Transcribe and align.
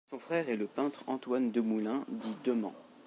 Son 0.07 0.17
frère 0.17 0.49
est 0.49 0.55
le 0.55 0.65
peintre 0.65 1.03
Antoine 1.09 1.51
Demoulin, 1.51 2.03
dit 2.11 2.35
Demant. 2.43 2.73